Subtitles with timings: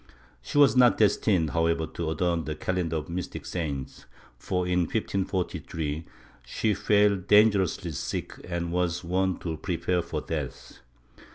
[0.41, 4.05] She was not destined however to adorn the calendar of mystic saints
[4.39, 6.05] for, in 1543,
[6.43, 10.79] she fell danger ously sick and was warned to prepare for death.